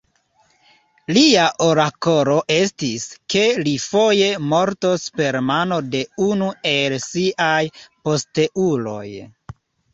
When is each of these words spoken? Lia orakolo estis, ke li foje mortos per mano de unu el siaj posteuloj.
Lia 1.17 1.43
orakolo 1.65 2.37
estis, 2.55 3.05
ke 3.35 3.45
li 3.67 3.75
foje 3.85 4.31
mortos 4.55 5.07
per 5.21 5.39
mano 5.53 5.79
de 5.93 6.03
unu 6.31 6.51
el 6.75 6.99
siaj 7.07 7.63
posteuloj. 8.11 9.07